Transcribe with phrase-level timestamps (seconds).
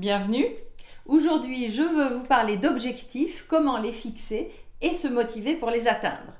[0.00, 0.46] Bienvenue.
[1.04, 6.32] Aujourd'hui, je veux vous parler d'objectifs, comment les fixer et se motiver pour les atteindre.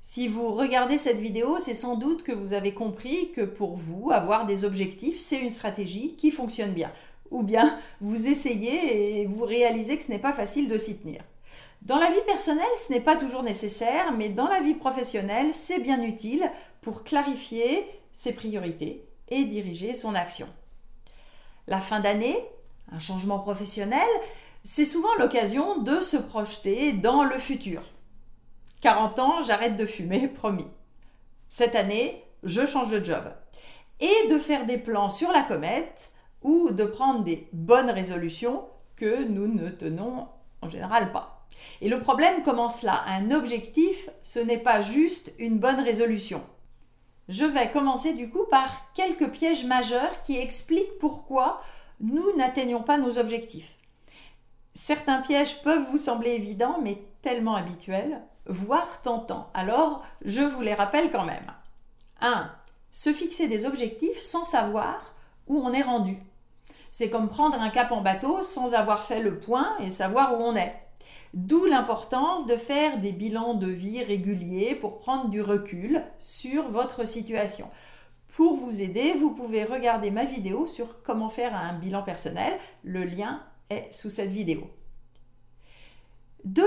[0.00, 4.12] Si vous regardez cette vidéo, c'est sans doute que vous avez compris que pour vous,
[4.12, 6.90] avoir des objectifs, c'est une stratégie qui fonctionne bien.
[7.30, 11.20] Ou bien vous essayez et vous réalisez que ce n'est pas facile de s'y tenir.
[11.82, 15.80] Dans la vie personnelle, ce n'est pas toujours nécessaire, mais dans la vie professionnelle, c'est
[15.80, 16.50] bien utile
[16.80, 20.48] pour clarifier ses priorités et diriger son action.
[21.66, 22.38] La fin d'année,
[22.92, 24.08] un changement professionnel,
[24.64, 27.82] c'est souvent l'occasion de se projeter dans le futur.
[28.80, 30.66] 40 ans, j'arrête de fumer, promis.
[31.48, 33.32] Cette année, je change de job.
[34.00, 39.24] Et de faire des plans sur la comète ou de prendre des bonnes résolutions que
[39.24, 40.28] nous ne tenons
[40.62, 41.46] en général pas.
[41.80, 43.04] Et le problème commence là.
[43.06, 46.42] Un objectif, ce n'est pas juste une bonne résolution.
[47.28, 51.60] Je vais commencer du coup par quelques pièges majeurs qui expliquent pourquoi
[52.00, 53.76] nous n'atteignons pas nos objectifs.
[54.74, 59.50] Certains pièges peuvent vous sembler évidents, mais tellement habituels, voire tentants.
[59.54, 61.52] Alors, je vous les rappelle quand même.
[62.20, 62.50] 1.
[62.90, 65.14] Se fixer des objectifs sans savoir
[65.48, 66.16] où on est rendu.
[66.92, 70.42] C'est comme prendre un cap en bateau sans avoir fait le point et savoir où
[70.42, 70.74] on est.
[71.34, 77.06] D'où l'importance de faire des bilans de vie réguliers pour prendre du recul sur votre
[77.06, 77.70] situation.
[78.28, 82.58] Pour vous aider, vous pouvez regarder ma vidéo sur comment faire un bilan personnel.
[82.82, 84.68] Le lien est sous cette vidéo.
[86.44, 86.64] 2.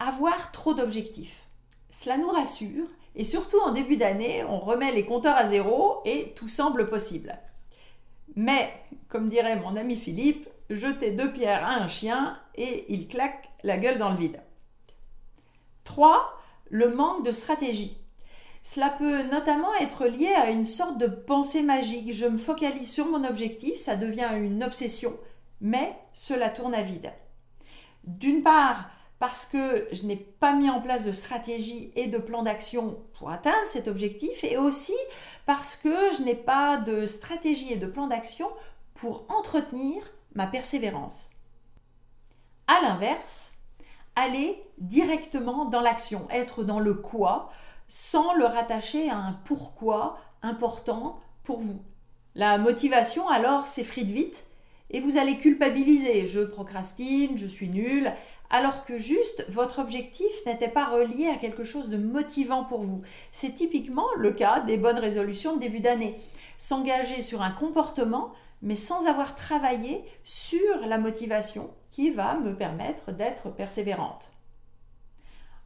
[0.00, 1.48] Avoir trop d'objectifs.
[1.90, 2.86] Cela nous rassure
[3.18, 7.36] et surtout en début d'année, on remet les compteurs à zéro et tout semble possible.
[8.36, 8.72] Mais,
[9.08, 13.76] comme dirait mon ami Philippe, jeter deux pierres à un chien et il claque la
[13.76, 14.40] gueule dans le vide.
[15.82, 16.32] 3.
[16.70, 17.97] Le manque de stratégie.
[18.70, 22.12] Cela peut notamment être lié à une sorte de pensée magique.
[22.12, 25.16] Je me focalise sur mon objectif, ça devient une obsession,
[25.62, 27.10] mais cela tourne à vide.
[28.04, 32.42] D'une part, parce que je n'ai pas mis en place de stratégie et de plan
[32.42, 34.96] d'action pour atteindre cet objectif, et aussi
[35.46, 38.48] parce que je n'ai pas de stratégie et de plan d'action
[38.92, 40.02] pour entretenir
[40.34, 41.30] ma persévérance.
[42.66, 43.54] À l'inverse,
[44.14, 47.50] aller directement dans l'action, être dans le quoi,
[47.88, 51.80] sans le rattacher à un pourquoi important pour vous.
[52.34, 54.46] La motivation alors s'effrite vite
[54.90, 56.26] et vous allez culpabiliser.
[56.26, 58.12] Je procrastine, je suis nul,
[58.50, 63.02] alors que juste votre objectif n'était pas relié à quelque chose de motivant pour vous.
[63.32, 66.18] C'est typiquement le cas des bonnes résolutions de début d'année.
[66.56, 68.32] S'engager sur un comportement,
[68.62, 74.30] mais sans avoir travaillé sur la motivation qui va me permettre d'être persévérante.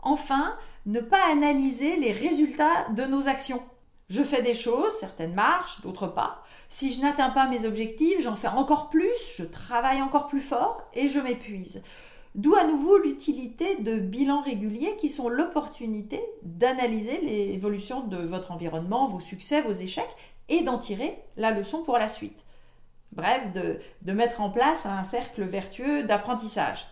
[0.03, 3.63] Enfin, ne pas analyser les résultats de nos actions.
[4.09, 6.43] Je fais des choses, certaines marchent, d'autres pas.
[6.69, 10.83] Si je n'atteins pas mes objectifs, j'en fais encore plus, je travaille encore plus fort
[10.93, 11.83] et je m'épuise.
[12.35, 19.07] D'où à nouveau l'utilité de bilans réguliers qui sont l'opportunité d'analyser l'évolution de votre environnement,
[19.07, 20.17] vos succès, vos échecs
[20.49, 22.45] et d'en tirer la leçon pour la suite.
[23.13, 26.87] Bref, de, de mettre en place un cercle vertueux d'apprentissage.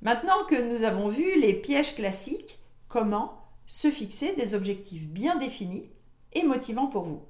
[0.00, 5.90] Maintenant que nous avons vu les pièges classiques, comment se fixer des objectifs bien définis
[6.34, 7.22] et motivants pour vous?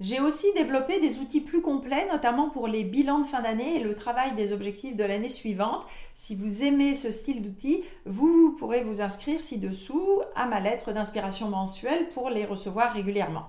[0.00, 3.80] J'ai aussi développé des outils plus complets, notamment pour les bilans de fin d'année et
[3.80, 5.86] le travail des objectifs de l'année suivante.
[6.16, 11.48] Si vous aimez ce style d'outils, vous pourrez vous inscrire ci-dessous à ma lettre d'inspiration
[11.48, 13.46] mensuelle pour les recevoir régulièrement.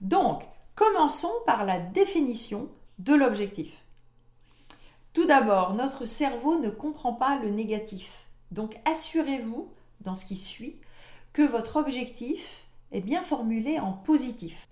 [0.00, 0.42] Donc,
[0.74, 3.83] commençons par la définition de l'objectif.
[5.14, 8.26] Tout d'abord, notre cerveau ne comprend pas le négatif.
[8.50, 9.68] Donc assurez-vous,
[10.00, 10.76] dans ce qui suit,
[11.32, 14.66] que votre objectif est bien formulé en positif.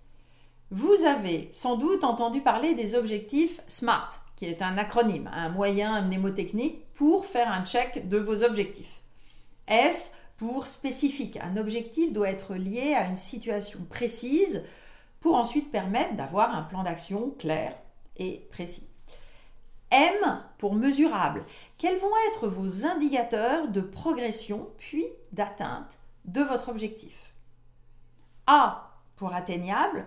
[0.72, 6.02] Vous avez sans doute entendu parler des objectifs SMART, qui est un acronyme, un moyen
[6.02, 9.00] mnémotechnique pour faire un check de vos objectifs.
[9.68, 11.38] S pour spécifique.
[11.40, 14.64] Un objectif doit être lié à une situation précise
[15.20, 17.76] pour ensuite permettre d'avoir un plan d'action clair
[18.16, 18.91] et précis.
[19.92, 21.44] M pour mesurable.
[21.76, 27.34] Quels vont être vos indicateurs de progression puis d'atteinte de votre objectif?
[28.46, 30.06] A pour atteignable.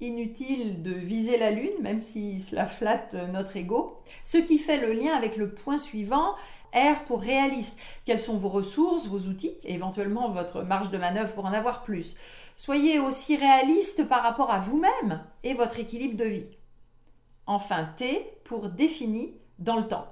[0.00, 4.02] Inutile de viser la lune, même si cela flatte notre ego.
[4.24, 6.34] Ce qui fait le lien avec le point suivant,
[6.74, 7.78] R pour réaliste.
[8.04, 11.82] Quelles sont vos ressources, vos outils, et éventuellement votre marge de manœuvre pour en avoir
[11.82, 12.16] plus?
[12.56, 16.46] Soyez aussi réaliste par rapport à vous-même et votre équilibre de vie.
[17.46, 20.06] Enfin, T pour défini dans le temps.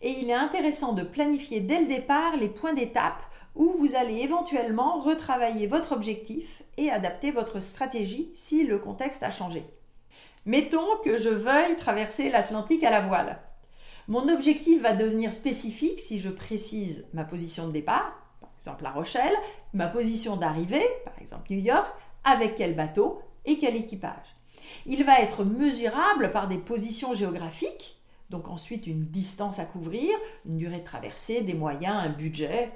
[0.00, 3.22] Et il est intéressant de planifier dès le départ les points d'étape
[3.54, 9.30] où vous allez éventuellement retravailler votre objectif et adapter votre stratégie si le contexte a
[9.30, 9.64] changé.
[10.44, 13.40] Mettons que je veuille traverser l'Atlantique à la voile.
[14.08, 18.90] Mon objectif va devenir spécifique si je précise ma position de départ, par exemple La
[18.90, 19.36] Rochelle,
[19.72, 21.92] ma position d'arrivée, par exemple New York,
[22.24, 24.36] avec quel bateau et quel équipage.
[24.86, 27.98] Il va être mesurable par des positions géographiques,
[28.30, 30.10] donc ensuite une distance à couvrir,
[30.46, 32.72] une durée de traversée, des moyens, un budget.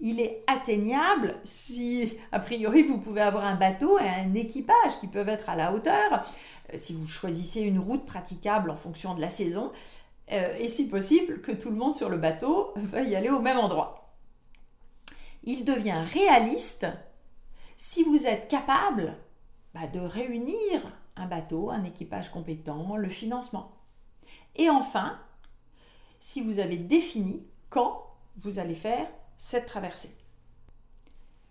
[0.00, 5.08] Il est atteignable si, a priori, vous pouvez avoir un bateau et un équipage qui
[5.08, 6.24] peuvent être à la hauteur,
[6.72, 9.72] euh, si vous choisissez une route praticable en fonction de la saison,
[10.30, 13.58] euh, et si possible que tout le monde sur le bateau veuille aller au même
[13.58, 14.14] endroit.
[15.44, 16.86] Il devient réaliste
[17.76, 19.16] si vous êtes capable
[19.72, 23.72] bah, de réunir un bateau, un équipage compétent, le financement.
[24.56, 25.18] Et enfin,
[26.20, 28.04] si vous avez défini quand
[28.36, 30.17] vous allez faire cette traversée.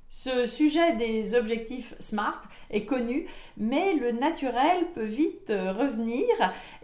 [0.10, 3.26] Ce sujet des objectifs SMART est connu,
[3.58, 6.26] mais le naturel peut vite revenir,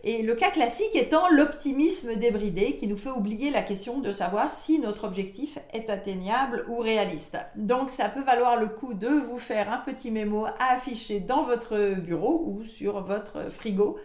[0.03, 4.51] et le cas classique étant l'optimisme débridé qui nous fait oublier la question de savoir
[4.51, 7.37] si notre objectif est atteignable ou réaliste.
[7.55, 11.43] Donc ça peut valoir le coup de vous faire un petit mémo à afficher dans
[11.43, 13.97] votre bureau ou sur votre frigo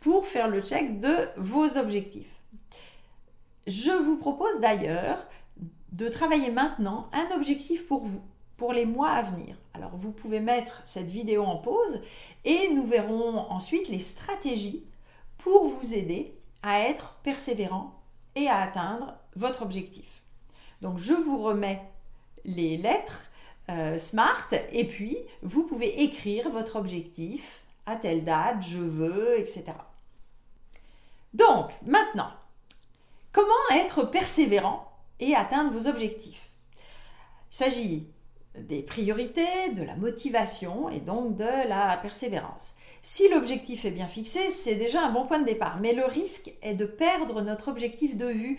[0.00, 2.40] pour faire le check de vos objectifs.
[3.66, 5.26] Je vous propose d'ailleurs
[5.92, 8.22] de travailler maintenant un objectif pour vous
[8.56, 9.56] pour les mois à venir.
[9.74, 12.00] Alors vous pouvez mettre cette vidéo en pause
[12.44, 14.84] et nous verrons ensuite les stratégies
[15.38, 18.00] pour vous aider à être persévérant
[18.36, 20.22] et à atteindre votre objectif.
[20.80, 21.82] Donc je vous remets
[22.44, 23.30] les lettres
[23.70, 29.64] euh, SMART et puis vous pouvez écrire votre objectif à telle date, je veux, etc.
[31.32, 32.30] Donc maintenant,
[33.32, 34.90] comment être persévérant
[35.20, 36.50] et atteindre vos objectifs?
[37.60, 38.06] Il
[38.58, 42.74] des priorités, de la motivation et donc de la persévérance.
[43.02, 46.52] Si l'objectif est bien fixé, c'est déjà un bon point de départ, mais le risque
[46.62, 48.58] est de perdre notre objectif de vue,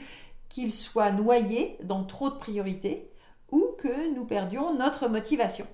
[0.50, 3.10] qu'il soit noyé dans trop de priorités
[3.52, 5.68] ou que nous perdions notre motivation.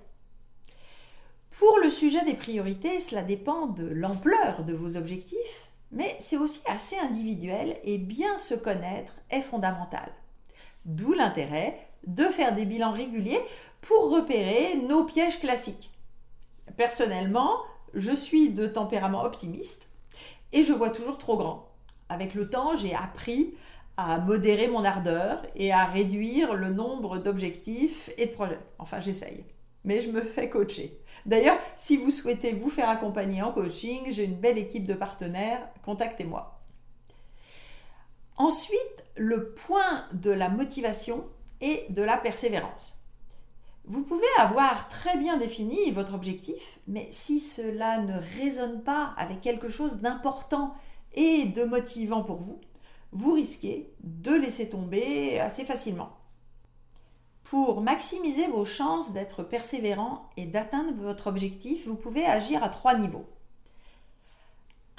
[1.59, 6.61] Pour le sujet des priorités, cela dépend de l'ampleur de vos objectifs, mais c'est aussi
[6.65, 10.09] assez individuel et bien se connaître est fondamental.
[10.85, 13.41] D'où l'intérêt de faire des bilans réguliers
[13.81, 15.91] pour repérer nos pièges classiques.
[16.77, 17.57] Personnellement,
[17.93, 19.87] je suis de tempérament optimiste
[20.53, 21.67] et je vois toujours trop grand.
[22.09, 23.55] Avec le temps, j'ai appris
[23.97, 28.59] à modérer mon ardeur et à réduire le nombre d'objectifs et de projets.
[28.79, 29.43] Enfin, j'essaye.
[29.83, 30.99] Mais je me fais coacher.
[31.25, 35.67] D'ailleurs, si vous souhaitez vous faire accompagner en coaching, j'ai une belle équipe de partenaires,
[35.83, 36.59] contactez-moi.
[38.37, 41.25] Ensuite, le point de la motivation
[41.61, 43.00] et de la persévérance.
[43.91, 49.41] Vous pouvez avoir très bien défini votre objectif, mais si cela ne résonne pas avec
[49.41, 50.73] quelque chose d'important
[51.11, 52.61] et de motivant pour vous,
[53.11, 56.11] vous risquez de laisser tomber assez facilement.
[57.43, 62.95] Pour maximiser vos chances d'être persévérant et d'atteindre votre objectif, vous pouvez agir à trois
[62.95, 63.25] niveaux.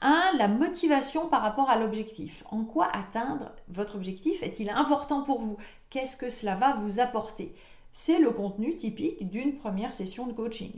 [0.02, 0.36] 1.
[0.36, 2.44] La motivation par rapport à l'objectif.
[2.50, 5.56] En quoi atteindre votre objectif est-il important pour vous?
[5.88, 7.54] Qu'est-ce que cela va vous apporter?
[7.92, 10.72] C'est le contenu typique d'une première session de coaching.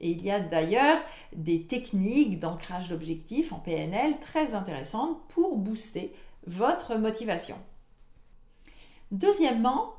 [0.00, 1.00] Et il y a d'ailleurs
[1.34, 6.12] des techniques d'ancrage d'objectifs en PNL très intéressantes pour booster
[6.46, 7.56] votre motivation.
[9.12, 9.94] Deuxièmement,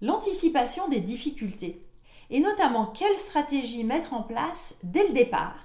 [0.00, 1.84] l'anticipation des difficultés
[2.30, 5.64] et notamment quelle stratégie mettre en place dès le départ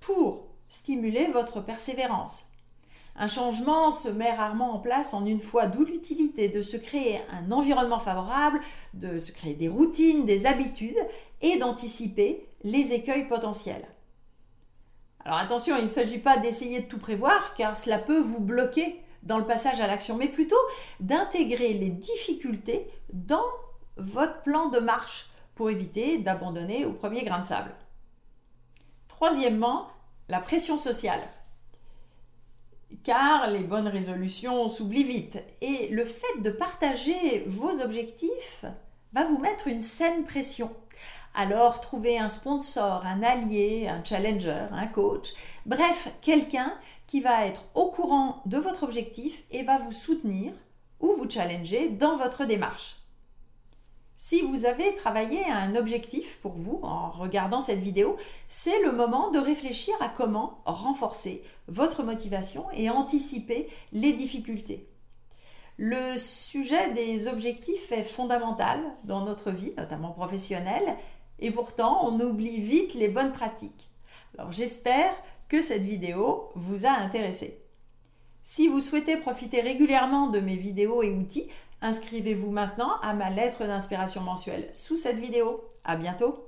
[0.00, 2.44] pour stimuler votre persévérance?
[3.18, 7.20] Un changement se met rarement en place en une fois, d'où l'utilité de se créer
[7.32, 8.60] un environnement favorable,
[8.92, 10.98] de se créer des routines, des habitudes
[11.40, 13.86] et d'anticiper les écueils potentiels.
[15.24, 19.00] Alors attention, il ne s'agit pas d'essayer de tout prévoir car cela peut vous bloquer
[19.22, 20.54] dans le passage à l'action, mais plutôt
[21.00, 23.44] d'intégrer les difficultés dans
[23.96, 27.74] votre plan de marche pour éviter d'abandonner au premier grain de sable.
[29.08, 29.88] Troisièmement,
[30.28, 31.22] la pression sociale.
[33.02, 35.38] Car les bonnes résolutions s'oublient vite.
[35.60, 38.64] Et le fait de partager vos objectifs
[39.12, 40.70] va vous mettre une saine pression.
[41.34, 45.34] Alors trouvez un sponsor, un allié, un challenger, un coach,
[45.66, 46.72] bref, quelqu'un
[47.06, 50.52] qui va être au courant de votre objectif et va vous soutenir
[51.00, 52.96] ou vous challenger dans votre démarche.
[54.18, 58.16] Si vous avez travaillé à un objectif pour vous en regardant cette vidéo,
[58.48, 64.88] c'est le moment de réfléchir à comment renforcer votre motivation et anticiper les difficultés.
[65.76, 70.96] Le sujet des objectifs est fondamental dans notre vie, notamment professionnelle,
[71.38, 73.90] et pourtant on oublie vite les bonnes pratiques.
[74.38, 75.12] Alors j'espère
[75.48, 77.62] que cette vidéo vous a intéressé.
[78.42, 81.48] Si vous souhaitez profiter régulièrement de mes vidéos et outils,
[81.82, 85.64] inscrivez-vous maintenant à ma lettre d'inspiration mensuelle sous cette vidéo.
[85.84, 86.45] À bientôt!